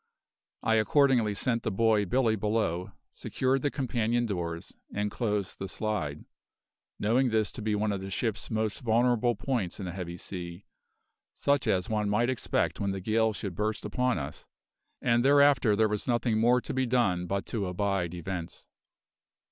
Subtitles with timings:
[0.63, 6.25] I accordingly sent the boy Billy below, secured the companion doors, and closed the slide,
[6.97, 10.65] knowing this to be one of the ship's most vulnerable points in a heavy sea,
[11.35, 14.47] such as one might expect when the gale should burst upon us,
[15.03, 18.65] and thereafter there was nothing more to be done but to abide events.